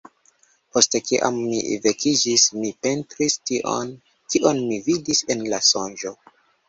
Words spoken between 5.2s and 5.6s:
en